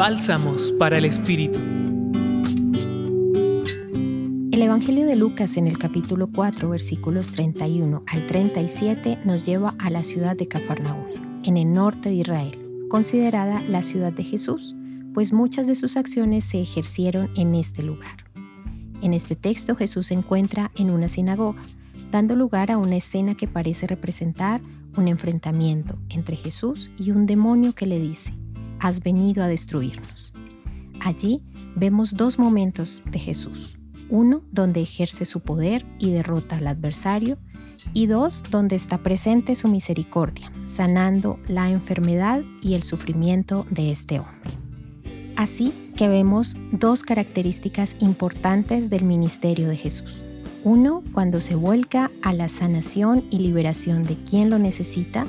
Bálsamos 0.00 0.72
para 0.78 0.96
el 0.96 1.04
Espíritu. 1.04 1.58
El 4.50 4.62
Evangelio 4.62 5.04
de 5.04 5.14
Lucas 5.14 5.58
en 5.58 5.66
el 5.66 5.76
capítulo 5.76 6.30
4, 6.34 6.70
versículos 6.70 7.32
31 7.32 8.04
al 8.06 8.26
37 8.26 9.18
nos 9.26 9.44
lleva 9.44 9.74
a 9.78 9.90
la 9.90 10.02
ciudad 10.02 10.36
de 10.36 10.48
Cafarnaúm, 10.48 11.04
en 11.44 11.58
el 11.58 11.74
norte 11.74 12.08
de 12.08 12.14
Israel, 12.14 12.86
considerada 12.88 13.60
la 13.68 13.82
ciudad 13.82 14.10
de 14.10 14.24
Jesús, 14.24 14.74
pues 15.12 15.34
muchas 15.34 15.66
de 15.66 15.74
sus 15.74 15.98
acciones 15.98 16.46
se 16.46 16.62
ejercieron 16.62 17.28
en 17.36 17.54
este 17.54 17.82
lugar. 17.82 18.24
En 19.02 19.12
este 19.12 19.36
texto 19.36 19.76
Jesús 19.76 20.06
se 20.06 20.14
encuentra 20.14 20.70
en 20.76 20.90
una 20.92 21.10
sinagoga, 21.10 21.60
dando 22.10 22.36
lugar 22.36 22.70
a 22.70 22.78
una 22.78 22.96
escena 22.96 23.34
que 23.34 23.48
parece 23.48 23.86
representar 23.86 24.62
un 24.96 25.08
enfrentamiento 25.08 25.98
entre 26.08 26.36
Jesús 26.36 26.90
y 26.96 27.10
un 27.10 27.26
demonio 27.26 27.74
que 27.74 27.84
le 27.84 28.00
dice, 28.00 28.32
has 28.80 29.02
venido 29.02 29.42
a 29.42 29.48
destruirnos. 29.48 30.32
Allí 31.00 31.42
vemos 31.76 32.16
dos 32.16 32.38
momentos 32.38 33.02
de 33.10 33.18
Jesús. 33.18 33.78
Uno 34.08 34.42
donde 34.50 34.82
ejerce 34.82 35.24
su 35.24 35.40
poder 35.40 35.86
y 35.98 36.10
derrota 36.10 36.56
al 36.56 36.66
adversario 36.66 37.36
y 37.94 38.06
dos 38.06 38.42
donde 38.50 38.76
está 38.76 38.98
presente 38.98 39.54
su 39.54 39.68
misericordia, 39.68 40.52
sanando 40.64 41.38
la 41.48 41.70
enfermedad 41.70 42.42
y 42.60 42.74
el 42.74 42.82
sufrimiento 42.82 43.66
de 43.70 43.90
este 43.90 44.18
hombre. 44.18 44.50
Así 45.36 45.72
que 45.96 46.08
vemos 46.08 46.56
dos 46.72 47.02
características 47.02 47.96
importantes 48.00 48.90
del 48.90 49.04
ministerio 49.04 49.68
de 49.68 49.76
Jesús. 49.76 50.24
Uno, 50.64 51.02
cuando 51.14 51.40
se 51.40 51.54
vuelca 51.54 52.10
a 52.22 52.34
la 52.34 52.50
sanación 52.50 53.24
y 53.30 53.38
liberación 53.38 54.02
de 54.02 54.16
quien 54.16 54.50
lo 54.50 54.58
necesita. 54.58 55.26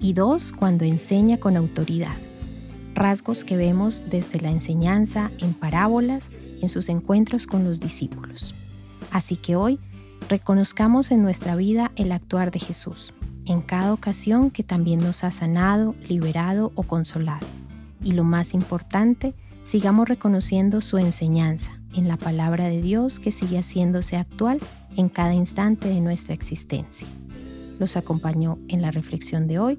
Y 0.00 0.12
dos, 0.12 0.52
cuando 0.52 0.84
enseña 0.84 1.38
con 1.38 1.56
autoridad. 1.56 2.16
Rasgos 2.96 3.44
que 3.44 3.58
vemos 3.58 4.02
desde 4.08 4.40
la 4.40 4.50
enseñanza 4.50 5.30
en 5.38 5.52
parábolas 5.52 6.30
en 6.62 6.70
sus 6.70 6.88
encuentros 6.88 7.46
con 7.46 7.62
los 7.62 7.78
discípulos. 7.78 8.54
Así 9.12 9.36
que 9.36 9.54
hoy 9.54 9.78
reconozcamos 10.30 11.10
en 11.10 11.22
nuestra 11.22 11.56
vida 11.56 11.92
el 11.96 12.10
actuar 12.10 12.50
de 12.50 12.58
Jesús, 12.58 13.12
en 13.44 13.60
cada 13.60 13.92
ocasión 13.92 14.50
que 14.50 14.62
también 14.62 14.98
nos 14.98 15.24
ha 15.24 15.30
sanado, 15.30 15.94
liberado 16.08 16.72
o 16.74 16.84
consolado. 16.84 17.46
Y 18.02 18.12
lo 18.12 18.24
más 18.24 18.54
importante, 18.54 19.34
sigamos 19.64 20.08
reconociendo 20.08 20.80
su 20.80 20.96
enseñanza 20.96 21.78
en 21.94 22.08
la 22.08 22.16
palabra 22.16 22.70
de 22.70 22.80
Dios 22.80 23.20
que 23.20 23.30
sigue 23.30 23.58
haciéndose 23.58 24.16
actual 24.16 24.58
en 24.96 25.10
cada 25.10 25.34
instante 25.34 25.90
de 25.90 26.00
nuestra 26.00 26.32
existencia. 26.32 27.06
Los 27.78 27.98
acompañó 27.98 28.58
en 28.68 28.80
la 28.80 28.90
reflexión 28.90 29.48
de 29.48 29.58
hoy 29.58 29.78